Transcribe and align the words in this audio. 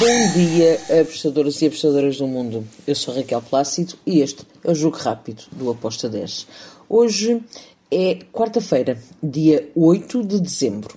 Bom 0.00 0.32
dia, 0.32 0.80
apostadoras 1.02 1.60
e 1.60 1.66
apostadoras 1.66 2.16
do 2.16 2.26
mundo. 2.26 2.66
Eu 2.86 2.94
sou 2.94 3.14
Raquel 3.14 3.42
Plácido 3.42 3.98
e 4.06 4.22
este 4.22 4.46
é 4.64 4.70
o 4.70 4.74
Jogo 4.74 4.96
Rápido 4.96 5.42
do 5.52 5.70
Aposta 5.70 6.08
10. 6.08 6.46
Hoje 6.88 7.44
é 7.90 8.14
quarta-feira, 8.32 8.96
dia 9.22 9.70
8 9.76 10.24
de 10.24 10.40
dezembro. 10.40 10.96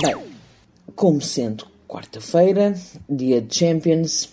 Bem, 0.00 0.14
como 0.94 1.20
sendo 1.20 1.66
quarta-feira, 1.88 2.80
dia 3.10 3.40
de 3.40 3.52
Champions, 3.52 4.28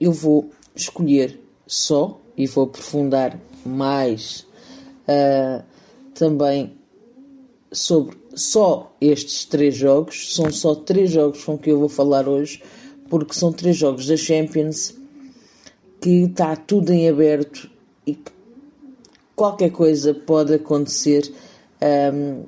eu 0.00 0.10
vou 0.10 0.50
escolher 0.74 1.38
só 1.64 2.20
e 2.36 2.48
vou 2.48 2.64
aprofundar 2.64 3.38
mais 3.64 4.44
uh, 5.06 5.62
também 6.14 6.76
sobre 7.70 8.21
só 8.34 8.94
estes 9.00 9.44
três 9.44 9.76
jogos. 9.76 10.34
São 10.34 10.50
só 10.50 10.74
três 10.74 11.10
jogos 11.10 11.44
com 11.44 11.58
que 11.58 11.70
eu 11.70 11.78
vou 11.78 11.88
falar 11.88 12.28
hoje, 12.28 12.62
porque 13.08 13.34
são 13.34 13.52
três 13.52 13.76
jogos 13.76 14.06
da 14.06 14.16
Champions 14.16 14.94
que 16.00 16.24
está 16.24 16.56
tudo 16.56 16.92
em 16.92 17.08
aberto 17.08 17.70
e 18.04 18.14
que 18.14 18.32
qualquer 19.36 19.70
coisa 19.70 20.12
pode 20.12 20.54
acontecer 20.54 21.32
um, 22.12 22.44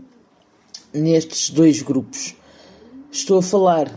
nestes 0.92 1.50
dois 1.50 1.80
grupos. 1.80 2.34
Estou 3.10 3.38
a 3.38 3.42
falar 3.42 3.96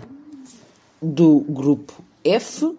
do 1.01 1.39
grupo 1.39 1.93
F 2.23 2.75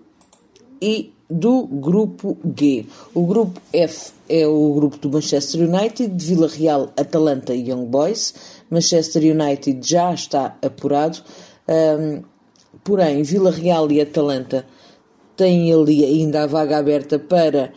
e 0.80 1.12
do 1.28 1.66
grupo 1.66 2.38
G. 2.56 2.86
O 3.14 3.26
grupo 3.26 3.60
F 3.72 4.12
é 4.28 4.46
o 4.46 4.72
grupo 4.74 4.98
do 4.98 5.10
Manchester 5.10 5.68
United, 5.68 6.24
Vila 6.24 6.48
Real, 6.48 6.92
Atalanta 6.96 7.54
e 7.54 7.68
Young 7.70 7.86
Boys. 7.86 8.34
Manchester 8.70 9.22
United 9.22 9.80
já 9.82 10.12
está 10.12 10.56
apurado, 10.62 11.18
um, 11.68 12.22
porém 12.84 13.22
Vila 13.22 13.50
Real 13.50 13.90
e 13.90 14.00
Atalanta 14.00 14.64
têm 15.36 15.72
ali 15.72 16.04
ainda 16.04 16.42
a 16.42 16.46
vaga 16.46 16.78
aberta 16.78 17.18
para 17.18 17.72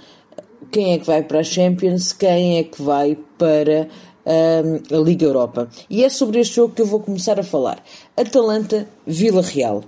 quem 0.72 0.94
é 0.94 0.98
que 0.98 1.06
vai 1.06 1.24
para 1.24 1.40
a 1.40 1.44
Champions, 1.44 2.14
quem 2.14 2.58
é 2.58 2.64
que 2.64 2.82
vai 2.82 3.18
para 3.38 3.88
um, 4.26 4.96
a 4.96 5.00
Liga 5.00 5.26
Europa. 5.26 5.70
E 5.90 6.04
é 6.04 6.10
sobre 6.10 6.40
este 6.40 6.56
jogo 6.56 6.74
que 6.74 6.82
eu 6.82 6.86
vou 6.86 7.00
começar 7.00 7.40
a 7.40 7.44
falar. 7.44 7.84
Atalanta-Vila 8.16 9.42
Real. 9.42 9.84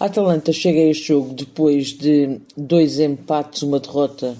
A 0.00 0.04
Atalanta 0.06 0.52
chega 0.52 0.78
a 0.78 0.90
este 0.90 1.08
jogo 1.08 1.34
depois 1.34 1.88
de 1.88 2.40
dois 2.56 3.00
empates, 3.00 3.62
uma 3.62 3.80
derrota, 3.80 4.36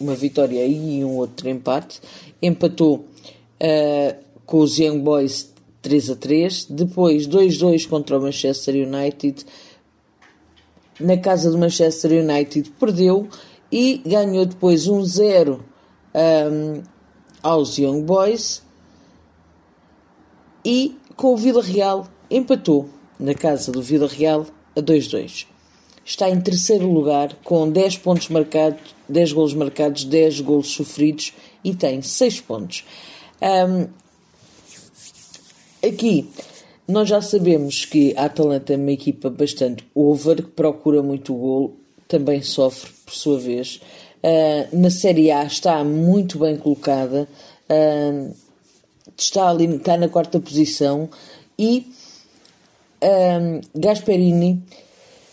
uma 0.00 0.14
vitória 0.14 0.66
e 0.66 1.04
um 1.04 1.16
outro 1.16 1.48
empate. 1.48 2.00
Empatou 2.42 2.96
uh, 2.96 4.25
com 4.46 4.58
os 4.60 4.78
Young 4.78 5.00
Boys 5.00 5.52
3 5.82 6.10
a 6.10 6.16
3, 6.16 6.66
depois 6.70 7.28
2-2 7.28 7.88
contra 7.88 8.18
o 8.18 8.22
Manchester 8.22 8.74
United. 8.74 9.44
Na 10.98 11.16
casa 11.18 11.50
do 11.50 11.58
Manchester 11.58 12.24
United 12.24 12.70
perdeu 12.78 13.28
e 13.70 14.00
ganhou 14.06 14.46
depois 14.46 14.88
1-0 14.88 15.60
um, 16.14 16.82
aos 17.42 17.76
Young 17.76 18.02
Boys 18.02 18.62
e 20.64 20.96
com 21.14 21.34
o 21.34 21.36
Vila 21.36 21.62
Real 21.62 22.08
empatou 22.30 22.88
na 23.18 23.34
casa 23.34 23.70
do 23.70 23.82
Vila 23.82 24.08
Real 24.08 24.46
a 24.74 24.80
2-2. 24.80 25.46
Está 26.04 26.30
em 26.30 26.40
terceiro 26.40 26.90
lugar 26.90 27.36
com 27.42 27.70
10 27.70 27.98
pontos 27.98 28.28
marcados, 28.28 28.94
10 29.08 29.32
golos 29.32 29.54
marcados, 29.54 30.04
10 30.04 30.40
golos 30.40 30.68
sofridos 30.68 31.32
e 31.62 31.74
tem 31.74 32.00
6 32.00 32.40
pontos. 32.40 32.84
Um, 33.42 33.88
aqui 35.86 36.28
nós 36.88 37.08
já 37.08 37.20
sabemos 37.20 37.84
que 37.84 38.14
a 38.16 38.26
Atalanta 38.26 38.72
é 38.72 38.76
uma 38.76 38.92
equipa 38.92 39.28
bastante 39.28 39.84
over, 39.92 40.36
que 40.36 40.50
procura 40.50 41.02
muito 41.02 41.34
golo, 41.34 41.76
também 42.06 42.42
sofre 42.42 42.90
por 43.04 43.12
sua 43.12 43.38
vez. 43.40 43.80
Uh, 44.22 44.76
na 44.76 44.88
Série 44.88 45.30
A 45.32 45.44
está 45.44 45.82
muito 45.82 46.38
bem 46.38 46.56
colocada, 46.56 47.28
uh, 47.68 48.34
está 49.16 49.48
ali, 49.48 49.66
está 49.66 49.96
na 49.96 50.08
quarta 50.08 50.38
posição 50.38 51.08
e 51.58 51.86
um, 53.02 53.60
Gasperini 53.74 54.62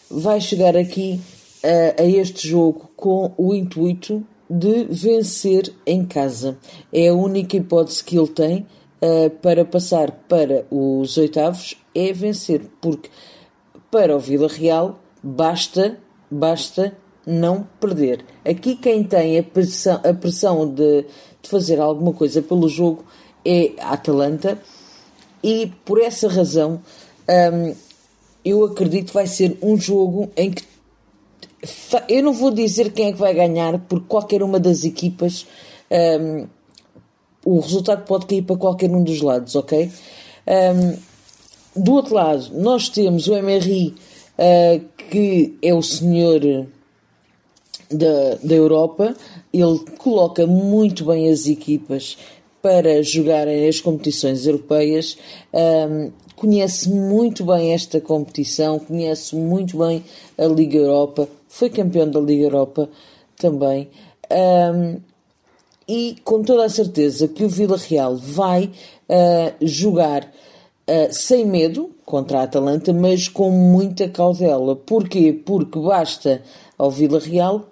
vai 0.10 0.42
chegar 0.42 0.76
aqui 0.76 1.22
uh, 1.64 2.02
a 2.02 2.06
este 2.06 2.48
jogo 2.48 2.90
com 2.96 3.32
o 3.38 3.54
intuito 3.54 4.26
de 4.50 4.86
vencer 4.86 5.72
em 5.86 6.04
casa. 6.04 6.58
É 6.92 7.10
a 7.10 7.14
única 7.14 7.58
hipótese 7.58 8.04
que 8.04 8.18
ele 8.18 8.28
tem 8.28 8.66
uh, 9.04 9.30
para 9.42 9.66
passar 9.66 10.12
para 10.30 10.66
os 10.72 11.18
oitavos 11.18 11.76
é 11.94 12.14
vencer, 12.14 12.62
porque 12.80 13.10
para 13.92 14.16
o 14.16 14.20
Vila 14.20 14.48
Real 14.48 15.00
basta, 15.22 15.98
basta 16.32 16.96
não 17.26 17.68
perder. 17.80 18.26
Aqui 18.46 18.76
quem 18.76 19.04
tem 19.04 19.38
a 19.38 19.44
pressão, 19.44 20.02
a 20.04 20.14
pressão 20.14 20.68
de, 20.68 21.06
de 21.42 21.50
fazer 21.50 21.80
alguma 21.80 22.14
coisa 22.14 22.42
pelo 22.42 22.68
jogo 22.68 23.06
é 23.46 23.74
a 23.80 23.94
Atalanta 23.94 24.60
e 25.44 25.72
por 25.84 26.02
essa 26.02 26.30
razão 26.30 26.82
um, 27.28 27.76
eu 28.44 28.66
acredito 28.66 29.08
que 29.08 29.14
vai 29.14 29.28
ser 29.28 29.58
um 29.62 29.78
jogo 29.78 30.32
em 30.36 30.52
que 30.52 30.64
eu 32.10 32.24
não 32.24 32.34
vou 32.34 32.52
dizer 32.52 32.92
quem 32.92 33.08
é 33.08 33.12
que 33.14 33.18
vai 33.18 33.34
ganhar, 33.34 33.80
porque 33.88 34.06
qualquer 34.08 34.44
uma 34.44 34.60
das 34.60 34.84
equipas 34.84 35.46
um, 36.20 36.48
o 37.46 37.60
resultado 37.60 38.06
pode 38.06 38.26
cair 38.26 38.42
para 38.44 38.56
qualquer 38.56 38.90
um 38.90 39.04
dos 39.04 39.22
lados, 39.22 39.56
ok? 39.56 39.90
Um, 40.48 40.98
do 41.76 41.94
outro 41.94 42.16
lado, 42.16 42.52
nós 42.54 42.90
temos 42.90 43.28
o 43.28 43.36
MRI, 43.36 43.96
uh, 44.38 44.86
que 45.10 45.58
é 45.62 45.74
o 45.74 45.82
senhor 45.82 46.68
da, 47.90 48.36
da 48.44 48.56
Europa, 48.56 49.16
ele 49.52 49.80
coloca 49.98 50.46
muito 50.48 51.06
bem 51.06 51.30
as 51.30 51.46
equipas 51.48 52.18
para 52.62 53.04
jogarem 53.04 53.68
as 53.68 53.82
competições 53.82 54.46
europeias. 54.46 55.18
Um, 55.54 56.12
conhece 56.36 56.90
muito 56.90 57.44
bem 57.44 57.74
esta 57.74 58.00
competição, 58.00 58.80
conhece 58.80 59.36
muito 59.36 59.78
bem 59.78 60.04
a 60.38 60.46
Liga 60.46 60.78
Europa, 60.78 61.28
foi 61.48 61.70
campeão 61.70 62.10
da 62.10 62.20
Liga 62.20 62.44
Europa 62.44 62.90
também. 63.38 63.90
Um, 64.32 65.13
e 65.88 66.16
com 66.24 66.44
toda 66.44 66.66
a 66.66 66.70
certeza 66.70 67.28
que 67.28 67.44
o 67.44 67.50
Vila 67.50 67.78
Real 67.78 68.16
vai 68.16 68.66
uh, 69.10 69.66
jogar 69.66 70.24
uh, 70.24 71.12
sem 71.12 71.46
medo 71.46 71.92
contra 72.06 72.40
a 72.40 72.44
Atalanta, 72.44 72.94
mas 72.94 73.28
com 73.28 73.50
muita 73.50 74.08
cautela. 74.08 74.76
Porquê? 74.76 75.34
Porque 75.34 75.80
basta 75.80 76.42
ao 76.78 76.92
Vila 76.92 77.20
Real 77.20 77.68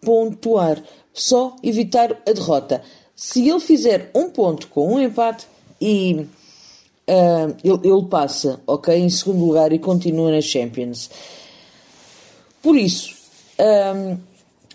pontuar, 0.00 0.82
só 1.12 1.56
evitar 1.62 2.16
a 2.26 2.32
derrota. 2.32 2.82
Se 3.14 3.48
ele 3.48 3.60
fizer 3.60 4.10
um 4.14 4.30
ponto 4.30 4.68
com 4.68 4.94
um 4.94 5.00
empate 5.00 5.46
e 5.80 6.26
uh, 7.08 7.56
ele, 7.64 7.88
ele, 7.88 8.06
passa, 8.08 8.60
ok, 8.66 8.94
em 8.94 9.10
segundo 9.10 9.44
lugar 9.44 9.72
e 9.72 9.78
continua 9.78 10.30
na 10.30 10.40
Champions. 10.40 11.10
Por 12.62 12.76
isso, 12.76 13.16
um, 13.58 14.16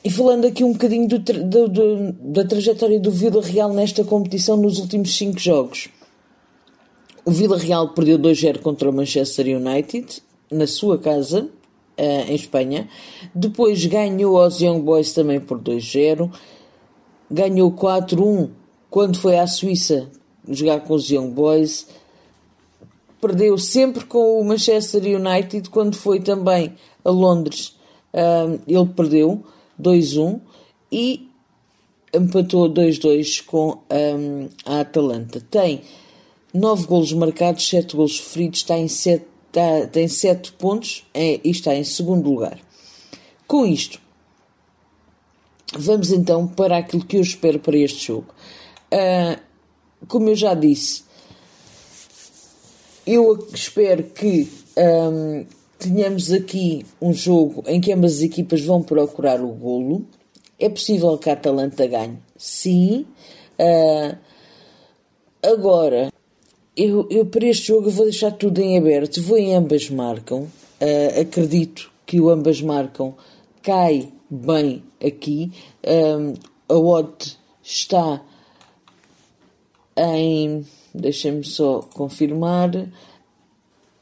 e 0.03 0.09
falando 0.09 0.45
aqui 0.45 0.63
um 0.63 0.73
bocadinho 0.73 1.07
do, 1.07 1.19
do, 1.19 1.67
do, 1.67 2.11
da 2.11 2.45
trajetória 2.45 2.99
do 2.99 3.09
Vila 3.09 3.41
Real 3.41 3.73
nesta 3.73 4.03
competição 4.03 4.57
nos 4.57 4.79
últimos 4.79 5.15
5 5.15 5.39
jogos. 5.39 5.87
O 7.25 7.31
Vila 7.31 7.57
Real 7.57 7.89
perdeu 7.93 8.19
2-0 8.19 8.59
contra 8.59 8.89
o 8.89 8.93
Manchester 8.93 9.45
United, 9.57 10.21
na 10.51 10.67
sua 10.67 10.97
casa, 10.97 11.49
uh, 11.97 12.29
em 12.29 12.35
Espanha. 12.35 12.89
Depois 13.33 13.85
ganhou 13.85 14.41
aos 14.41 14.59
Young 14.59 14.81
Boys 14.81 15.13
também 15.13 15.39
por 15.39 15.57
2-0. 15.57 16.29
Ganhou 17.31 17.71
4-1 17.71 18.49
quando 18.89 19.17
foi 19.17 19.39
à 19.39 19.47
Suíça 19.47 20.09
jogar 20.49 20.81
com 20.81 20.93
os 20.93 21.09
Young 21.09 21.29
Boys 21.29 21.87
perdeu 23.23 23.57
sempre 23.57 24.03
com 24.03 24.41
o 24.41 24.43
Manchester 24.43 25.01
United, 25.01 25.69
quando 25.69 25.95
foi 25.95 26.19
também 26.19 26.73
a 27.05 27.09
Londres, 27.09 27.73
um, 28.13 28.59
ele 28.67 28.89
perdeu 28.93 29.45
2-1 29.81 30.39
e 30.91 31.29
empatou 32.13 32.69
2-2 32.69 33.43
com 33.43 33.79
um, 33.91 34.49
a 34.65 34.81
Atalanta. 34.81 35.41
Tem 35.49 35.81
9 36.53 36.85
golos 36.85 37.11
marcados, 37.13 37.67
7 37.67 37.95
golos 37.95 38.17
sofridos, 38.17 38.59
está 38.59 38.77
em 38.77 38.87
7, 38.87 39.25
está, 39.47 39.87
tem 39.87 40.07
7 40.07 40.51
pontos 40.53 41.05
é, 41.13 41.39
e 41.43 41.49
está 41.49 41.75
em 41.75 41.83
segundo 41.83 42.29
lugar. 42.29 42.59
Com 43.47 43.65
isto, 43.65 43.99
vamos 45.75 46.11
então 46.11 46.47
para 46.47 46.77
aquilo 46.77 47.03
que 47.03 47.17
eu 47.17 47.21
espero 47.21 47.59
para 47.59 47.77
este 47.77 48.07
jogo. 48.07 48.33
Uh, 48.93 49.41
como 50.07 50.29
eu 50.29 50.35
já 50.35 50.53
disse, 50.53 51.03
eu 53.05 53.47
espero 53.53 54.03
que 54.03 54.47
um, 54.77 55.45
tenhamos 55.83 56.31
aqui 56.31 56.85
um 57.01 57.13
jogo 57.13 57.63
em 57.67 57.79
que 57.79 57.91
ambas 57.91 58.17
as 58.17 58.21
equipas 58.21 58.61
vão 58.61 58.81
procurar 58.81 59.41
o 59.41 59.49
golo. 59.49 60.05
É 60.59 60.69
possível 60.69 61.17
que 61.17 61.29
a 61.29 61.33
Atalanta 61.33 61.85
ganhe? 61.85 62.17
Sim. 62.37 63.05
Uh, 63.59 64.17
agora, 65.41 66.11
eu, 66.75 67.07
eu 67.09 67.25
para 67.25 67.45
este 67.45 67.67
jogo 67.67 67.89
vou 67.89 68.05
deixar 68.05 68.31
tudo 68.31 68.59
em 68.59 68.77
aberto. 68.77 69.21
Vou 69.21 69.37
em 69.37 69.55
ambas 69.55 69.89
marcam. 69.89 70.43
uh, 70.81 71.21
acredito 71.21 71.91
que 72.05 72.19
o 72.19 72.29
ambas 72.29 72.61
marcam 72.61 73.13
cai 73.61 74.09
bem 74.29 74.83
aqui. 75.05 75.51
Um, 75.85 76.33
a 76.67 76.77
odd 76.77 77.37
está 77.61 78.21
em. 79.97 80.65
Deixem-me 80.93 81.43
só 81.43 81.81
confirmar. 81.93 82.69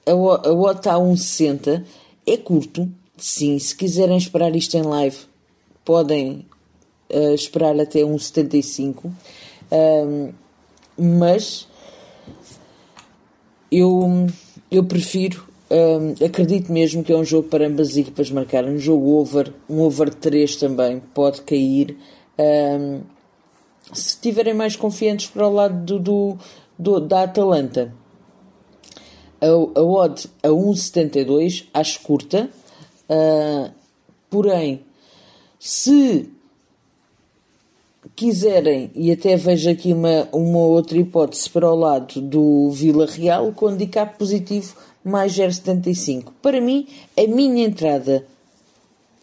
A, 0.06 0.12
a 0.12 0.54
odd 0.54 0.80
está 0.80 0.94
a 0.94 1.00
1,60. 1.00 1.84
É 2.26 2.38
curto, 2.38 2.90
sim. 3.18 3.58
Se 3.60 3.76
quiserem 3.76 4.18
esperar 4.18 4.56
isto 4.56 4.76
em 4.76 4.84
live, 4.84 5.18
podem 5.84 6.46
uh, 7.10 7.34
esperar 7.34 7.80
até 7.80 8.02
1,75. 8.02 9.12
Um, 9.72 10.34
mas 10.98 11.68
eu, 13.72 14.28
eu 14.70 14.84
prefiro, 14.84 15.48
um, 15.70 16.26
acredito 16.26 16.72
mesmo 16.72 17.04
que 17.04 17.14
é 17.14 17.16
um 17.16 17.24
jogo 17.24 17.48
para 17.48 17.66
ambas 17.66 17.92
as 17.92 17.98
equipas 17.98 18.30
marcarem. 18.30 18.74
Um 18.74 18.80
jogo 18.80 19.18
over, 19.18 19.54
um 19.70 19.80
over 19.82 20.14
3 20.14 20.56
também 20.58 21.02
pode 21.14 21.42
cair. 21.42 21.98
Um, 22.38 23.02
se 23.94 24.16
estiverem 24.16 24.54
mais 24.54 24.76
confiantes 24.76 25.28
para 25.28 25.48
o 25.48 25.54
lado 25.54 25.84
do, 25.84 26.00
do, 26.00 26.38
do 26.78 27.00
da 27.00 27.24
Atalanta, 27.24 27.94
a, 29.42 29.80
a 29.80 29.84
odd 29.84 30.30
a 30.44 30.50
1,72 30.50 31.66
acho 31.74 32.00
curta, 32.02 32.50
uh, 33.10 33.72
porém, 34.30 34.82
se 35.60 36.30
quiserem, 38.16 38.92
e 38.96 39.12
até 39.12 39.36
vejo 39.36 39.70
aqui 39.70 39.94
uma, 39.94 40.28
uma 40.32 40.60
outra 40.60 40.98
hipótese 40.98 41.50
para 41.50 41.70
o 41.70 41.76
lado 41.76 42.22
do 42.22 42.70
Vila 42.72 43.06
Real, 43.06 43.52
com 43.52 43.68
handicap 43.68 44.18
positivo 44.18 44.76
mais 45.04 45.34
0,75. 45.34 46.32
Para 46.42 46.62
mim, 46.62 46.88
a 47.18 47.28
minha 47.28 47.66
entrada 47.66 48.26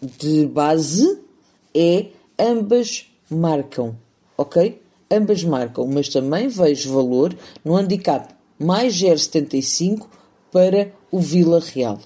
de 0.00 0.46
base 0.46 1.18
é 1.74 2.06
ambas 2.38 3.06
marcam, 3.30 3.96
ok? 4.36 4.80
Ambas 5.10 5.42
marcam, 5.44 5.86
mas 5.86 6.08
também 6.08 6.48
vejo 6.48 6.92
valor 6.92 7.34
no 7.64 7.76
handicap 7.76 8.37
mais 8.58 8.94
0,75 8.94 10.06
para 10.52 10.92
o 11.10 11.20
Vila 11.20 11.60
Real. 11.60 11.98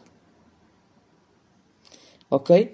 Ok? 2.31 2.73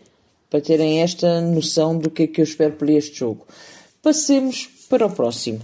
Para 0.50 0.60
terem 0.60 1.02
esta 1.02 1.40
noção 1.40 1.98
do 1.98 2.10
que 2.10 2.24
é 2.24 2.26
que 2.26 2.40
eu 2.40 2.44
espero 2.44 2.74
para 2.74 2.92
este 2.92 3.18
jogo. 3.18 3.46
Passemos 4.02 4.68
para 4.88 5.06
o 5.06 5.10
próximo. 5.10 5.60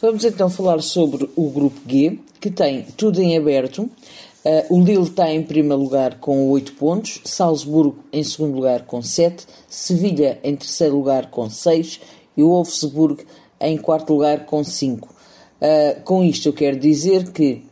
Vamos 0.00 0.24
então 0.24 0.50
falar 0.50 0.82
sobre 0.82 1.28
o 1.36 1.48
grupo 1.48 1.80
G, 1.86 2.18
que 2.40 2.50
tem 2.50 2.82
tudo 2.82 3.20
em 3.22 3.36
aberto. 3.36 3.82
Uh, 3.82 4.74
o 4.74 4.82
Lille 4.82 5.02
está 5.02 5.32
em 5.32 5.42
primeiro 5.42 5.82
lugar 5.82 6.18
com 6.20 6.50
8 6.50 6.74
pontos, 6.74 7.20
Salzburgo 7.24 7.98
em 8.12 8.22
segundo 8.22 8.54
lugar 8.54 8.82
com 8.84 9.02
7, 9.02 9.46
Sevilha 9.68 10.38
em 10.44 10.54
terceiro 10.54 10.96
lugar 10.96 11.30
com 11.30 11.50
6 11.50 12.00
e 12.36 12.42
o 12.42 12.48
Wolfsburg 12.48 13.24
em 13.60 13.76
quarto 13.76 14.12
lugar 14.12 14.46
com 14.46 14.62
5. 14.62 15.15
Uh, 15.60 16.02
com 16.02 16.22
isto 16.22 16.48
eu 16.48 16.52
quero 16.52 16.78
dizer 16.78 17.32
que 17.32 17.64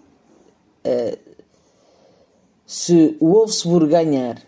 uh, 0.86 1.18
se 2.66 3.16
o 3.20 3.28
Wolfsburg 3.28 3.88
ganhar, 3.88 4.42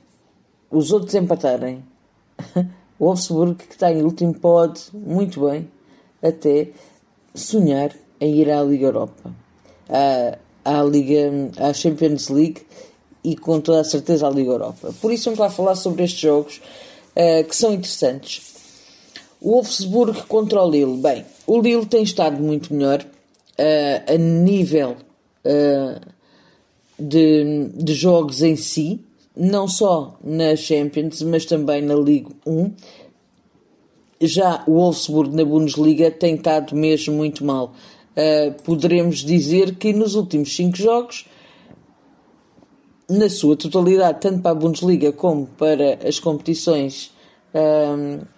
os 0.70 0.90
outros 0.90 1.14
empatarem, 1.14 1.84
O 2.98 3.06
Wolfsburg, 3.06 3.56
que 3.56 3.74
está 3.74 3.92
em 3.92 4.02
último, 4.02 4.32
pode, 4.32 4.80
muito 4.92 5.46
bem, 5.46 5.68
até 6.22 6.68
sonhar 7.34 7.94
em 8.18 8.36
ir 8.36 8.50
à 8.50 8.62
Liga 8.62 8.86
Europa, 8.86 9.30
à, 9.88 10.38
à, 10.64 10.82
Liga, 10.82 11.30
à 11.58 11.74
Champions 11.74 12.28
League 12.28 12.62
e 13.22 13.36
com 13.36 13.60
toda 13.60 13.80
a 13.80 13.84
certeza 13.84 14.26
à 14.26 14.30
Liga 14.30 14.50
Europa. 14.50 14.94
Por 15.00 15.12
isso 15.12 15.24
vamos 15.26 15.38
lá 15.38 15.50
falar 15.50 15.74
sobre 15.74 16.04
estes 16.04 16.20
jogos 16.20 16.62
uh, 17.14 17.44
que 17.46 17.54
são 17.54 17.74
interessantes. 17.74 18.54
O 19.42 19.52
Wolfsburg 19.52 20.22
contra 20.22 20.62
o 20.62 20.70
Lille. 20.70 20.96
Bem, 20.96 21.26
o 21.46 21.60
Lille 21.60 21.84
tem 21.84 22.02
estado 22.02 22.42
muito 22.42 22.72
melhor 22.72 23.04
uh, 23.58 24.12
a 24.12 24.16
nível 24.16 24.96
uh, 25.44 26.00
de, 26.98 27.68
de 27.74 27.94
jogos 27.94 28.42
em 28.42 28.56
si, 28.56 29.00
não 29.36 29.68
só 29.68 30.18
na 30.22 30.56
Champions, 30.56 31.22
mas 31.22 31.44
também 31.44 31.82
na 31.82 31.94
Liga 31.94 32.30
1. 32.46 32.72
Já 34.20 34.64
o 34.66 34.72
Wolfsburg 34.72 35.34
na 35.34 35.44
Bundesliga 35.44 36.10
tem 36.10 36.36
estado 36.36 36.74
mesmo 36.74 37.14
muito 37.14 37.44
mal. 37.44 37.74
Uh, 38.16 38.52
poderemos 38.62 39.18
dizer 39.18 39.74
que 39.74 39.92
nos 39.92 40.14
últimos 40.14 40.54
5 40.56 40.76
jogos, 40.76 41.26
na 43.08 43.28
sua 43.28 43.56
totalidade, 43.56 44.20
tanto 44.20 44.40
para 44.40 44.52
a 44.52 44.54
Bundesliga 44.54 45.12
como 45.12 45.46
para 45.46 46.06
as 46.06 46.18
competições 46.18 47.14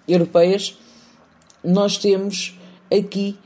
europeias, 0.07 0.79
nós 1.65 1.97
temos 1.97 2.57
aqui 2.93 3.37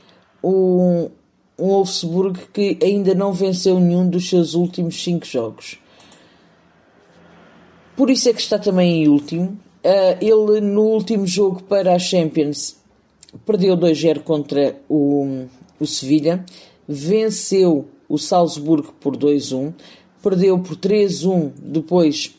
um, 0.43 1.09
um 1.57 1.67
Wolfsburg 1.67 2.39
que 2.53 2.77
ainda 2.81 3.13
não 3.13 3.31
venceu 3.33 3.79
nenhum 3.79 4.09
dos 4.09 4.29
seus 4.29 4.53
últimos 4.53 5.01
5 5.03 5.25
jogos. 5.25 5.79
Por 7.95 8.09
isso 8.09 8.29
é 8.29 8.33
que 8.33 8.41
está 8.41 8.57
também 8.57 9.03
em 9.03 9.07
último. 9.07 9.59
Uh, 9.83 10.17
ele, 10.19 10.61
no 10.61 10.81
último 10.83 11.27
jogo 11.27 11.61
para 11.63 11.93
a 11.93 11.99
Champions, 11.99 12.77
perdeu 13.45 13.77
2-0 13.77 14.21
contra 14.21 14.75
o, 14.89 15.45
o 15.79 15.85
Sevilha, 15.85 16.45
venceu 16.87 17.87
o 18.07 18.17
Salzburgo 18.17 18.93
por 18.99 19.15
2-1, 19.15 19.73
perdeu 20.21 20.57
por 20.59 20.77
3-1 20.77 21.51
depois, 21.57 22.33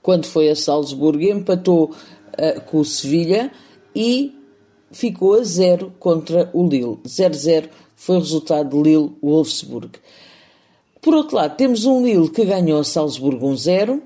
quando 0.00 0.26
foi 0.26 0.48
a 0.48 0.56
Salzburgo, 0.56 1.22
empatou 1.22 1.90
uh, 1.90 2.60
com 2.66 2.78
o 2.78 2.84
Sevilha 2.84 3.50
e 3.94 4.34
ficou 4.94 5.34
a 5.34 5.42
0 5.42 5.92
contra 5.98 6.48
o 6.54 6.66
Lille. 6.66 6.98
0-0 7.04 7.68
foi 7.96 8.16
o 8.16 8.20
resultado 8.20 8.70
de 8.70 8.90
Lille-Wolfsburg. 8.90 9.98
Por 11.02 11.14
outro 11.14 11.36
lado, 11.36 11.56
temos 11.56 11.84
um 11.84 12.02
Lille 12.02 12.30
que 12.30 12.44
ganhou 12.44 12.80
a 12.80 12.84
Salzburgo 12.84 13.46
1-0, 13.48 14.00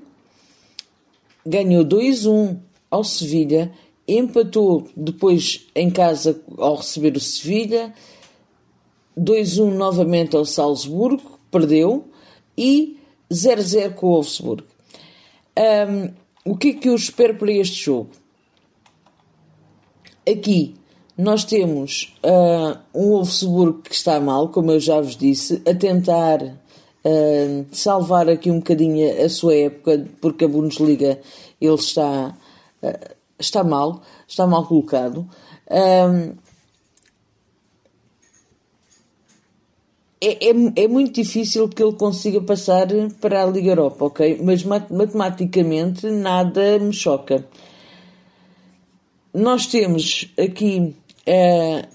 ganhou 1.45 1.85
2-1 1.85 2.57
ao 2.89 3.03
Sevilha, 3.03 3.71
empatou 4.07 4.89
depois 4.97 5.67
em 5.75 5.89
casa 5.89 6.41
ao 6.57 6.75
receber 6.75 7.15
o 7.15 7.19
Sevilha, 7.19 7.93
2-1 9.17 9.71
novamente 9.71 10.35
ao 10.35 10.43
Salzburgo, 10.43 11.39
perdeu, 11.51 12.05
e 12.57 12.97
0-0 13.31 13.93
com 13.93 14.07
o 14.07 14.09
Wolfsburg. 14.11 14.63
Um, 15.57 16.13
o 16.51 16.57
que 16.57 16.69
é 16.69 16.73
que 16.73 16.89
eu 16.89 16.95
espero 16.95 17.35
para 17.35 17.51
este 17.51 17.83
jogo? 17.83 18.09
Aqui 20.27 20.78
nós 21.19 21.43
temos 21.43 22.15
uh, 22.23 22.79
um 22.95 23.09
Wolfsburg 23.09 23.81
que 23.81 23.93
está 23.93 24.21
mal, 24.21 24.47
como 24.47 24.71
eu 24.71 24.79
já 24.79 25.01
vos 25.01 25.17
disse, 25.17 25.61
a 25.67 25.75
tentar 25.75 26.41
uh, 26.41 27.65
salvar 27.73 28.29
aqui 28.29 28.49
um 28.49 28.59
bocadinho 28.59 29.21
a 29.21 29.27
sua 29.27 29.53
época, 29.53 30.07
porque 30.21 30.45
a 30.45 30.47
Bundesliga 30.47 31.19
ele 31.59 31.75
está, 31.75 32.33
uh, 32.81 33.15
está 33.37 33.65
mal, 33.65 34.01
está 34.25 34.47
mal 34.47 34.65
colocado. 34.65 35.27
É, 35.69 36.05
é, 40.21 40.83
é, 40.83 40.87
muito 40.87 41.21
difícil 41.21 41.67
que 41.67 41.83
ele 41.83 41.97
consiga 41.97 42.39
passar 42.39 42.87
para 43.19 43.43
a 43.43 43.45
Liga 43.45 43.71
Europa, 43.71 44.05
ok? 44.05 44.39
Mas 44.41 44.63
matematicamente 44.63 46.09
nada 46.09 46.79
me 46.79 46.93
choca. 46.93 47.45
Nós 49.33 49.67
temos 49.67 50.33
aqui 50.37 50.95
uh, 51.27 51.87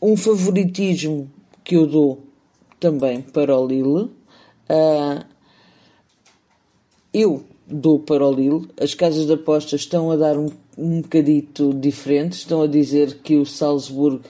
um 0.00 0.16
favoritismo 0.16 1.30
que 1.62 1.76
eu 1.76 1.86
dou 1.86 2.24
também 2.80 3.22
para 3.22 3.56
o 3.56 3.66
Lille. 3.66 4.10
Uh, 4.68 5.24
eu 7.14 7.44
dou 7.66 8.00
para 8.00 8.26
o 8.26 8.32
Lille. 8.32 8.68
As 8.80 8.94
casas 8.94 9.26
de 9.26 9.32
apostas 9.32 9.82
estão 9.82 10.10
a 10.10 10.16
dar 10.16 10.36
um, 10.36 10.48
um 10.76 11.00
bocadito 11.00 11.72
diferente. 11.72 12.32
Estão 12.32 12.62
a 12.62 12.66
dizer 12.66 13.18
que 13.22 13.36
o 13.36 13.46
Salzburg 13.46 14.22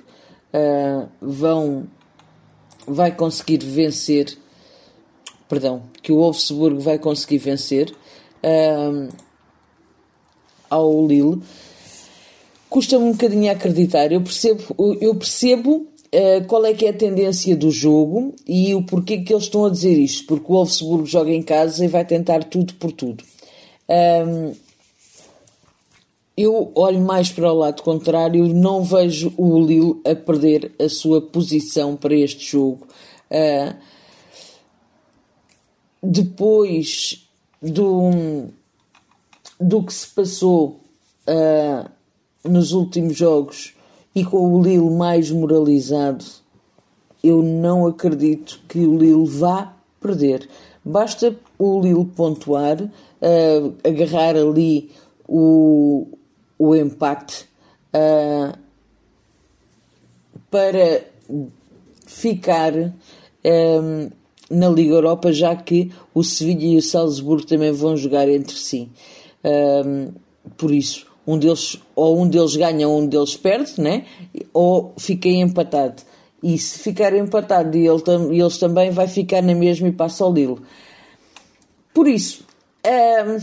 uh, 0.53 1.09
vão, 1.21 1.87
vai 2.87 3.15
conseguir 3.15 3.65
vencer. 3.65 4.37
Perdão, 5.49 5.83
que 6.03 6.13
o 6.13 6.17
Wolfsburg 6.17 6.83
vai 6.83 6.99
conseguir 6.99 7.39
vencer 7.39 7.91
uh, 8.43 9.09
ao 10.69 11.07
Lille. 11.07 11.43
Custa-me 12.73 13.05
um 13.05 13.13
bocadinho 13.13 13.51
a 13.51 13.53
acreditar. 13.53 14.11
Eu 14.11 14.23
percebo, 14.23 14.97
eu 14.99 15.15
percebo 15.15 15.87
uh, 16.07 16.47
qual 16.47 16.65
é 16.65 16.73
que 16.73 16.87
é 16.87 16.89
a 16.89 16.95
tendência 16.95 17.55
do 17.55 17.71
jogo 17.71 18.35
e 18.49 18.75
o 18.75 18.83
porquê 18.83 19.19
que 19.19 19.31
eles 19.31 19.45
estão 19.45 19.67
a 19.67 19.69
dizer 19.69 19.99
isto. 19.99 20.27
Porque 20.27 20.51
o 20.51 20.55
Wolfsburg 20.55 21.05
joga 21.05 21.31
em 21.31 21.43
casa 21.43 21.85
e 21.85 21.89
vai 21.89 22.03
tentar 22.03 22.45
tudo 22.45 22.73
por 22.77 22.91
tudo. 22.91 23.23
Um, 24.27 24.55
eu 26.35 26.73
olho 26.75 26.99
mais 26.99 27.31
para 27.31 27.53
o 27.53 27.59
lado 27.59 27.83
contrário, 27.83 28.49
não 28.49 28.83
vejo 28.83 29.35
o 29.37 29.61
Lille 29.61 30.01
a 30.07 30.15
perder 30.15 30.73
a 30.79 30.89
sua 30.89 31.21
posição 31.21 31.95
para 31.95 32.15
este 32.15 32.53
jogo. 32.53 32.89
Uh, 33.31 33.77
depois 36.03 37.29
do, 37.61 38.49
do 39.61 39.83
que 39.83 39.93
se 39.93 40.07
passou 40.07 40.81
uh, 41.29 42.02
nos 42.45 42.73
últimos 42.73 43.17
jogos 43.17 43.75
e 44.15 44.25
com 44.25 44.55
o 44.55 44.63
Lille 44.63 44.91
mais 44.91 45.31
moralizado, 45.31 46.25
eu 47.23 47.43
não 47.43 47.87
acredito 47.87 48.61
que 48.69 48.81
o 48.81 48.97
Lille 48.97 49.27
vá 49.27 49.75
perder. 50.01 50.49
Basta 50.85 51.37
o 51.59 51.81
Lille 51.81 52.05
pontuar, 52.05 52.83
uh, 52.83 53.75
agarrar 53.85 54.37
ali 54.37 54.91
o, 55.29 56.09
o 56.59 56.75
empate 56.75 57.47
uh, 57.95 58.59
para 60.51 61.05
ficar 62.07 62.73
um, 62.75 64.11
na 64.51 64.69
Liga 64.69 64.95
Europa, 64.95 65.33
já 65.33 65.57
que 65.57 65.91
o 66.13 66.23
Sevilha 66.23 66.75
e 66.75 66.77
o 66.77 66.83
Salzburgo 66.83 67.47
também 67.47 67.73
vão 67.73 67.97
jogar 67.97 68.29
entre 68.29 68.57
si. 68.57 68.91
Um, 69.45 70.13
por 70.57 70.73
isso, 70.73 71.07
um 71.27 71.39
deles, 71.39 71.79
ou 71.95 72.21
um 72.21 72.29
deles 72.29 72.57
ganha 72.57 72.89
ou 72.89 73.01
um 73.01 73.07
deles 73.07 73.37
perde, 73.37 73.81
né? 73.81 74.05
ou 74.53 74.93
fica 74.97 75.29
empatado. 75.29 76.03
E 76.43 76.59
se 76.59 76.81
ficar 76.81 77.15
empatado 77.17 77.77
e 77.77 77.87
ele, 77.87 78.03
eles 78.37 78.59
também, 78.59 78.91
vai 78.91 79.07
ficar 79.07 79.43
na 79.43 79.55
mesma 79.55 79.89
e 79.89 79.93
passa 79.93 80.25
ao 80.25 80.33
Lille. 80.33 80.59
Por 81.95 82.09
isso, 82.09 82.45
um, 82.85 83.39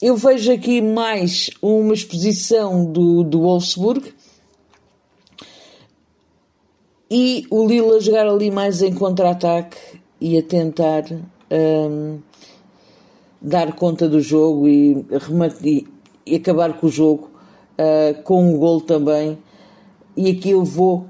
eu 0.00 0.16
vejo 0.16 0.52
aqui 0.52 0.80
mais 0.80 1.50
uma 1.60 1.92
exposição 1.92 2.84
do, 2.84 3.24
do 3.24 3.40
Wolfsburg 3.40 4.14
e 7.10 7.44
o 7.50 7.66
Lille 7.66 7.96
a 7.96 7.98
jogar 7.98 8.26
ali 8.26 8.50
mais 8.50 8.82
em 8.82 8.94
contra-ataque 8.94 9.76
e 10.20 10.38
a 10.38 10.42
tentar 10.42 11.04
um, 11.50 12.18
dar 13.42 13.74
conta 13.74 14.08
do 14.08 14.20
jogo 14.20 14.68
e, 14.68 15.04
e, 15.62 15.86
e 16.26 16.36
acabar 16.36 16.78
com 16.78 16.86
o 16.86 16.90
jogo 16.90 17.30
uh, 17.78 18.22
com 18.22 18.44
um 18.44 18.58
gol 18.58 18.80
também. 18.80 19.38
E 20.16 20.30
aqui 20.30 20.50
eu 20.50 20.64
vou 20.64 21.06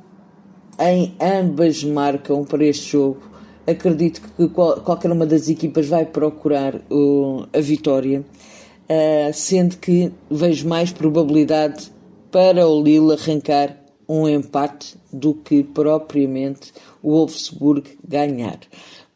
em 0.78 1.14
ambas 1.20 1.84
marcam 1.84 2.44
para 2.44 2.64
este 2.64 2.92
jogo. 2.92 3.20
Acredito 3.66 4.20
que 4.20 4.48
qual, 4.48 4.80
qualquer 4.80 5.10
uma 5.10 5.24
das 5.24 5.48
equipas 5.48 5.86
vai 5.86 6.04
procurar 6.04 6.74
uh, 6.74 7.46
a 7.52 7.60
vitória, 7.60 8.20
uh, 8.20 9.32
sendo 9.32 9.76
que 9.78 10.12
vejo 10.30 10.68
mais 10.68 10.92
probabilidade 10.92 11.90
para 12.30 12.66
o 12.66 12.82
Lille 12.82 13.12
arrancar 13.12 13.76
um 14.08 14.28
empate 14.28 14.96
do 15.12 15.34
que 15.34 15.62
propriamente 15.62 16.72
o 17.02 17.12
Wolfsburg 17.12 17.98
ganhar. 18.06 18.58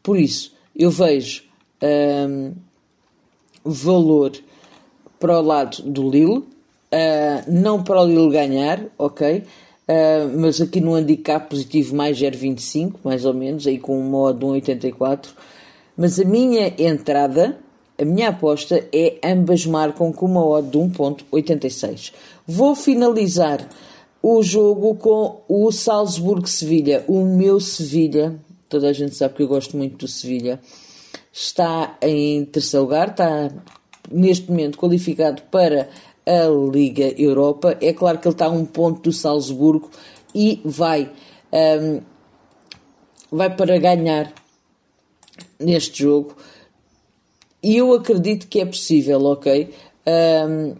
Por 0.01 0.17
isso, 0.17 0.55
eu 0.75 0.89
vejo 0.89 1.43
um, 1.83 2.53
valor 3.63 4.31
para 5.19 5.39
o 5.39 5.41
lado 5.41 5.81
do 5.83 6.09
Lille, 6.09 6.37
uh, 6.39 6.45
não 7.47 7.83
para 7.83 8.01
o 8.01 8.05
Lille 8.05 8.31
ganhar, 8.31 8.81
ok? 8.97 9.43
Uh, 9.89 10.39
mas 10.39 10.61
aqui 10.61 10.79
no 10.79 10.93
handicap 10.93 11.49
positivo 11.49 11.95
mais 11.95 12.19
0,25, 12.19 12.95
mais 13.03 13.25
ou 13.25 13.33
menos, 13.33 13.65
aí 13.67 13.79
com 13.79 13.99
um 13.99 14.03
modo 14.03 14.47
1,84. 14.47 15.29
Mas 15.97 16.19
a 16.19 16.23
minha 16.23 16.73
entrada, 16.77 17.57
a 17.99 18.05
minha 18.05 18.29
aposta 18.29 18.87
é 18.93 19.17
ambas 19.23 19.65
marcam 19.65 20.11
com 20.13 20.25
uma 20.25 20.45
odd 20.45 20.69
de 20.69 20.77
1,86. 20.77 22.13
Vou 22.47 22.75
finalizar 22.75 23.67
o 24.21 24.43
jogo 24.43 24.95
com 24.95 25.41
o 25.47 25.71
Salzburgo-Sevilha. 25.71 27.03
O 27.07 27.25
meu 27.25 27.59
Sevilha, 27.59 28.39
toda 28.67 28.89
a 28.89 28.93
gente 28.93 29.15
sabe 29.15 29.33
que 29.35 29.43
eu 29.43 29.47
gosto 29.47 29.75
muito 29.75 29.97
do 29.97 30.07
Sevilha, 30.07 30.59
está 31.33 31.97
em 32.01 32.45
terceiro 32.45 32.85
lugar, 32.85 33.09
está 33.09 33.51
neste 34.11 34.49
momento 34.49 34.77
qualificado 34.77 35.41
para 35.51 35.89
a 36.25 36.47
Liga 36.71 37.13
Europa. 37.19 37.77
É 37.81 37.93
claro 37.93 38.19
que 38.19 38.27
ele 38.27 38.35
está 38.35 38.45
a 38.45 38.49
um 38.49 38.65
ponto 38.65 39.01
do 39.01 39.11
Salzburgo 39.11 39.89
e 40.33 40.61
vai, 40.63 41.11
um, 41.51 42.01
vai 43.31 43.55
para 43.55 43.77
ganhar 43.77 44.31
neste 45.59 46.03
jogo. 46.03 46.35
E 47.61 47.77
eu 47.77 47.93
acredito 47.93 48.47
que 48.47 48.61
é 48.61 48.65
possível, 48.65 49.23
ok? 49.25 49.73
Um, 50.07 50.75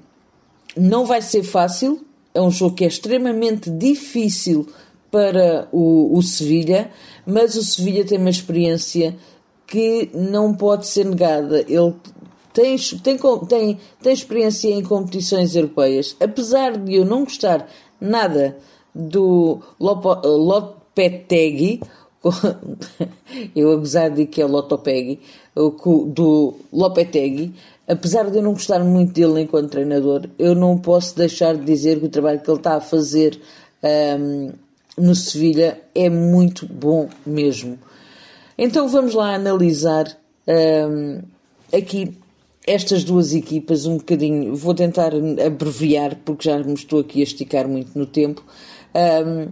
não 0.77 1.05
vai 1.05 1.21
ser 1.21 1.43
fácil, 1.43 2.05
é 2.33 2.41
um 2.41 2.51
jogo 2.51 2.75
que 2.75 2.85
é 2.85 2.87
extremamente 2.87 3.69
difícil 3.69 4.67
para 5.11 5.67
o, 5.71 6.15
o 6.17 6.21
Sevilha, 6.21 6.91
mas 7.25 7.55
o 7.55 7.63
Sevilha 7.63 8.05
tem 8.05 8.17
uma 8.17 8.29
experiência 8.29 9.15
que 9.65 10.09
não 10.13 10.53
pode 10.53 10.87
ser 10.87 11.05
negada. 11.05 11.61
Ele 11.61 11.93
tem, 12.53 12.75
tem, 12.77 13.17
tem, 13.47 13.79
tem 14.01 14.13
experiência 14.13 14.69
em 14.69 14.83
competições 14.83 15.55
europeias. 15.55 16.15
Apesar 16.19 16.77
de 16.77 16.95
eu 16.95 17.05
não 17.05 17.23
gostar 17.23 17.67
nada 17.99 18.57
do 18.93 19.59
Lopetegui, 20.23 21.81
eu 23.55 23.71
a 23.71 23.75
gozar 23.75 24.09
de 24.09 24.25
que 24.25 24.41
é 24.41 24.45
Lotopegui, 24.45 25.19
do 25.55 26.55
Lopetegui, 26.71 27.53
apesar 27.87 28.29
de 28.29 28.37
eu 28.37 28.43
não 28.43 28.53
gostar 28.53 28.83
muito 28.83 29.13
dele 29.13 29.41
enquanto 29.41 29.71
treinador, 29.71 30.27
eu 30.37 30.53
não 30.53 30.77
posso 30.77 31.15
deixar 31.15 31.55
de 31.55 31.63
dizer 31.63 31.99
que 31.99 32.05
o 32.05 32.09
trabalho 32.09 32.39
que 32.39 32.49
ele 32.49 32.57
está 32.57 32.75
a 32.75 32.81
fazer 32.81 33.39
um, 34.19 34.51
no 34.97 35.15
Sevilha 35.15 35.79
é 35.95 36.09
muito 36.09 36.65
bom 36.65 37.09
mesmo. 37.25 37.79
Então 38.57 38.89
vamos 38.89 39.13
lá 39.13 39.33
analisar 39.33 40.05
um, 40.47 41.21
aqui 41.71 42.17
estas 42.69 43.03
duas 43.03 43.33
equipas 43.33 43.85
um 43.85 43.97
bocadinho. 43.97 44.55
Vou 44.55 44.75
tentar 44.75 45.11
abreviar 45.45 46.15
porque 46.23 46.47
já 46.47 46.59
me 46.59 46.73
estou 46.73 46.99
aqui 46.99 47.21
a 47.21 47.23
esticar 47.23 47.67
muito 47.67 47.97
no 47.97 48.05
tempo. 48.05 48.43
Um, 48.93 49.49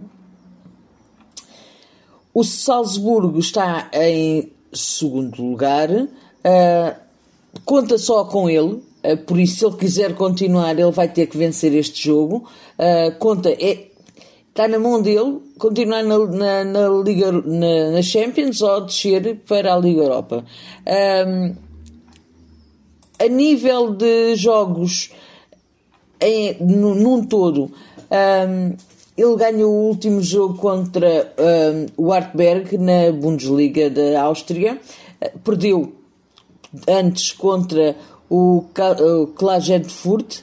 o 2.32 2.44
Salzburgo 2.44 3.40
está 3.40 3.90
em 3.92 4.52
segundo 4.72 5.42
lugar. 5.42 5.90
Uh, 5.90 6.94
conta 7.64 7.98
só 7.98 8.24
com 8.24 8.48
ele, 8.48 8.80
uh, 9.02 9.16
por 9.26 9.40
isso, 9.40 9.56
se 9.56 9.66
ele 9.66 9.76
quiser 9.76 10.14
continuar, 10.14 10.78
ele 10.78 10.92
vai 10.92 11.08
ter 11.08 11.26
que 11.26 11.36
vencer 11.36 11.74
este 11.74 12.06
jogo. 12.06 12.48
Uh, 12.78 13.18
conta, 13.18 13.50
é, 13.50 13.88
está 14.48 14.68
na 14.68 14.78
mão 14.78 15.02
dele 15.02 15.40
continuar 15.58 16.04
na, 16.04 16.18
na, 16.18 16.64
na 16.64 16.88
Liga, 17.02 17.32
na, 17.32 17.90
na, 17.90 18.02
Champions 18.02 18.62
ou 18.62 18.82
descer 18.82 19.40
para 19.46 19.74
a 19.74 19.78
Liga 19.78 20.02
Europa. 20.02 20.44
Um, 21.26 21.67
a 23.18 23.28
nível 23.28 23.94
de 23.94 24.36
jogos 24.36 25.10
em, 26.20 26.56
num 26.60 27.24
todo, 27.24 27.70
um, 28.10 28.76
ele 29.16 29.36
ganhou 29.36 29.72
o 29.72 29.88
último 29.88 30.22
jogo 30.22 30.56
contra 30.58 31.32
um, 31.36 31.86
o 31.96 32.12
Artberg 32.12 32.78
na 32.78 33.10
Bundesliga 33.12 33.90
da 33.90 34.22
Áustria, 34.22 34.80
perdeu 35.42 35.92
antes 36.86 37.32
contra 37.32 37.96
o, 38.30 38.64
Klagenfurt. 39.34 40.42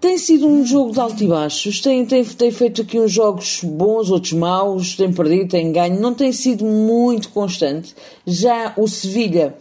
Tem 0.00 0.18
sido 0.18 0.46
um 0.46 0.64
jogo 0.64 0.92
de 0.92 1.00
alto 1.00 1.24
e 1.24 1.28
baixos, 1.28 1.80
tem, 1.80 2.04
tem, 2.04 2.24
tem 2.24 2.50
feito 2.50 2.82
aqui 2.82 2.98
uns 2.98 3.12
jogos 3.12 3.60
bons, 3.62 4.10
outros 4.10 4.34
maus, 4.34 4.96
tem 4.96 5.12
perdido, 5.12 5.50
tem 5.50 5.72
ganho, 5.72 5.98
não 5.98 6.14
tem 6.14 6.30
sido 6.32 6.64
muito 6.64 7.30
constante. 7.30 7.94
Já 8.26 8.74
o 8.76 8.86
Sevilha 8.86 9.54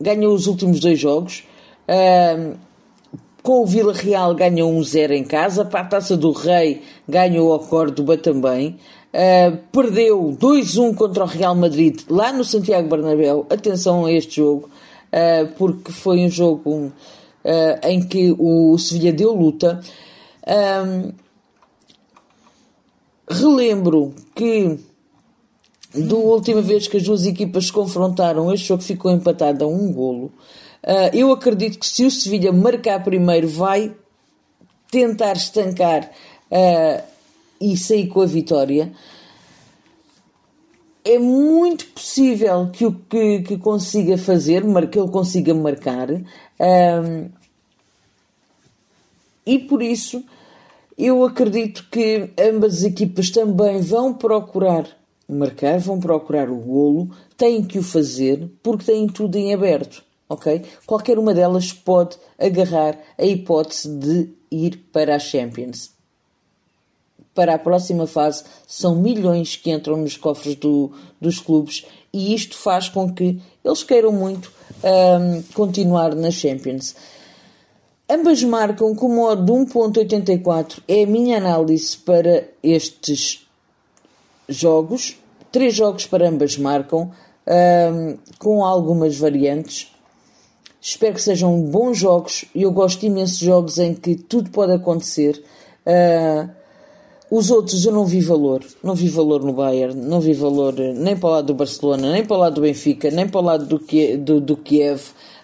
ganhou 0.00 0.34
os 0.34 0.46
últimos 0.46 0.80
dois 0.80 0.98
jogos, 0.98 1.44
uh, 1.88 2.56
com 3.42 3.62
o 3.62 3.66
Vila 3.66 3.92
Real 3.92 4.34
ganhou 4.34 4.70
1-0 4.72 5.12
em 5.12 5.24
casa, 5.24 5.64
para 5.64 5.80
a 5.80 5.84
Taça 5.84 6.16
do 6.16 6.30
Rei 6.32 6.82
ganhou 7.08 7.54
o 7.54 7.58
Córdoba 7.58 8.16
também. 8.16 8.78
Uh, 9.12 9.56
perdeu 9.72 10.36
2-1 10.38 10.94
contra 10.94 11.24
o 11.24 11.26
Real 11.26 11.54
Madrid 11.54 12.00
lá 12.08 12.32
no 12.32 12.44
Santiago 12.44 12.88
Bernabéu. 12.88 13.46
Atenção 13.50 14.06
a 14.06 14.12
este 14.12 14.36
jogo, 14.36 14.68
uh, 15.12 15.48
porque 15.56 15.90
foi 15.90 16.20
um 16.20 16.30
jogo 16.30 16.70
uh, 17.44 17.88
em 17.88 18.02
que 18.02 18.34
o 18.38 18.76
Sevilha 18.78 19.12
deu 19.12 19.34
luta. 19.34 19.80
Um, 20.46 21.12
relembro 23.28 24.14
que 24.34 24.78
da 25.94 26.14
última 26.14 26.62
vez 26.62 26.86
que 26.86 26.96
as 26.96 27.02
duas 27.02 27.26
equipas 27.26 27.66
se 27.66 27.72
confrontaram, 27.72 28.52
este 28.52 28.68
jogo 28.68 28.82
ficou 28.82 29.10
empatado 29.10 29.64
a 29.64 29.68
um 29.68 29.92
golo. 29.92 30.32
eu 31.12 31.32
acredito 31.32 31.78
que 31.78 31.86
se 31.86 32.04
o 32.04 32.10
Sevilha 32.10 32.52
marcar 32.52 33.02
primeiro, 33.02 33.48
vai 33.48 33.92
tentar 34.90 35.32
estancar 35.32 36.10
e 37.60 37.76
sair 37.76 38.06
com 38.08 38.20
a 38.20 38.26
vitória, 38.26 38.92
é 41.04 41.18
muito 41.18 41.86
possível 41.86 42.70
que 42.72 42.84
o 42.86 42.92
que, 42.92 43.42
que 43.42 43.58
consiga 43.58 44.18
fazer, 44.18 44.62
que 44.90 44.98
ele 44.98 45.08
consiga 45.08 45.54
marcar, 45.54 46.10
um, 46.10 47.30
e 49.46 49.58
por 49.58 49.82
isso 49.82 50.22
eu 50.96 51.24
acredito 51.24 51.86
que 51.90 52.30
ambas 52.38 52.78
as 52.78 52.82
equipas 52.84 53.30
também 53.30 53.80
vão 53.80 54.12
procurar 54.12 54.86
marcar, 55.30 55.78
vão 55.78 56.00
procurar 56.00 56.50
o 56.50 56.56
golo, 56.56 57.10
têm 57.36 57.64
que 57.64 57.78
o 57.78 57.82
fazer 57.82 58.50
porque 58.62 58.84
têm 58.84 59.06
tudo 59.06 59.36
em 59.36 59.54
aberto, 59.54 60.02
ok? 60.28 60.62
Qualquer 60.86 61.18
uma 61.18 61.32
delas 61.32 61.72
pode 61.72 62.16
agarrar 62.38 62.98
a 63.16 63.24
hipótese 63.24 63.88
de 63.88 64.28
ir 64.50 64.88
para 64.92 65.16
a 65.16 65.18
Champions. 65.18 65.90
Para 67.34 67.54
a 67.54 67.58
próxima 67.58 68.06
fase, 68.06 68.44
são 68.66 68.96
milhões 68.96 69.56
que 69.56 69.70
entram 69.70 69.96
nos 69.96 70.16
cofres 70.16 70.56
do, 70.56 70.90
dos 71.20 71.38
clubes 71.38 71.86
e 72.12 72.34
isto 72.34 72.56
faz 72.56 72.88
com 72.88 73.12
que 73.12 73.40
eles 73.64 73.82
queiram 73.84 74.12
muito 74.12 74.52
um, 74.82 75.42
continuar 75.54 76.14
na 76.14 76.30
Champions. 76.30 76.96
Ambas 78.08 78.42
marcam 78.42 78.92
com 78.96 79.08
modo 79.08 79.44
de 79.44 79.52
1.84. 79.52 80.82
É 80.88 81.04
a 81.04 81.06
minha 81.06 81.36
análise 81.36 81.96
para 81.96 82.48
estes 82.60 83.46
jogos. 84.48 85.16
Três 85.52 85.74
jogos 85.74 86.06
para 86.06 86.28
ambas 86.28 86.56
marcam, 86.56 87.10
um, 87.46 88.18
com 88.38 88.64
algumas 88.64 89.16
variantes. 89.16 89.92
Espero 90.80 91.14
que 91.14 91.22
sejam 91.22 91.60
bons 91.62 91.98
jogos. 91.98 92.44
Eu 92.54 92.70
gosto 92.72 93.04
imenso 93.04 93.38
de 93.38 93.46
jogos 93.46 93.78
em 93.78 93.94
que 93.94 94.14
tudo 94.14 94.50
pode 94.50 94.72
acontecer. 94.72 95.42
Uh, 95.84 96.48
os 97.30 97.50
outros 97.50 97.84
eu 97.84 97.92
não 97.92 98.06
vi 98.06 98.20
valor. 98.20 98.64
Não 98.82 98.94
vi 98.94 99.08
valor 99.08 99.44
no 99.44 99.52
Bayern, 99.52 99.94
não 99.94 100.20
vi 100.20 100.32
valor 100.32 100.74
nem 100.74 101.16
para 101.16 101.28
o 101.28 101.32
lado 101.32 101.46
do 101.46 101.54
Barcelona, 101.54 102.10
nem 102.12 102.24
para 102.24 102.36
o 102.36 102.40
lado 102.40 102.54
do 102.54 102.60
Benfica, 102.62 103.10
nem 103.10 103.28
para 103.28 103.40
o 103.40 103.44
lado 103.44 103.66
do, 103.66 103.80
do, 104.18 104.40
do 104.40 104.56
Kiev. 104.56 105.02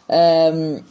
Um, 0.09 0.83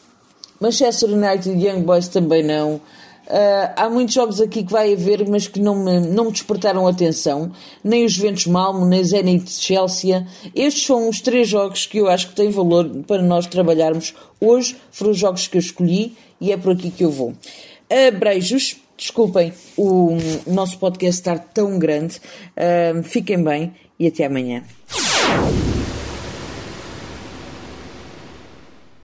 Manchester 0.60 1.10
United 1.10 1.50
e 1.50 1.68
Young 1.68 1.82
Boys 1.82 2.08
também 2.08 2.44
não. 2.44 2.80
Uh, 3.28 3.74
há 3.76 3.90
muitos 3.90 4.14
jogos 4.14 4.40
aqui 4.40 4.64
que 4.64 4.72
vai 4.72 4.94
haver, 4.94 5.28
mas 5.28 5.48
que 5.48 5.60
não 5.60 5.76
me, 5.76 6.00
não 6.00 6.26
me 6.26 6.32
despertaram 6.32 6.88
atenção. 6.88 7.52
Nem 7.84 8.06
os 8.06 8.14
Juventus 8.14 8.46
Malmo, 8.46 8.86
nem 8.86 9.04
Zenit 9.04 9.52
Chelsea. 9.52 10.26
Estes 10.54 10.86
são 10.86 11.10
os 11.10 11.22
três 11.22 11.48
jogos 11.48 11.86
que 11.86 11.98
eu 11.98 12.08
acho 12.08 12.30
que 12.30 12.36
têm 12.36 12.50
valor 12.50 12.88
para 13.08 13.22
nós 13.22 13.48
trabalharmos 13.48 14.14
hoje. 14.40 14.78
Foram 14.92 15.12
os 15.12 15.18
jogos 15.18 15.48
que 15.48 15.58
eu 15.58 15.62
escolhi 15.62 16.16
e 16.40 16.52
é 16.52 16.58
por 16.58 16.74
aqui 16.74 16.92
que 16.92 17.04
eu 17.04 17.12
vou. 17.12 17.30
Uh, 17.30 18.18
beijos. 18.18 18.78
Desculpem 18.98 19.52
o 19.76 20.16
nosso 20.48 20.80
podcast 20.80 21.20
estar 21.20 21.38
tão 21.38 21.78
grande. 21.78 22.22
Uh, 22.56 23.04
fiquem 23.04 23.44
bem 23.44 23.74
e 24.00 24.08
até 24.08 24.26
amanhã. 24.26 24.64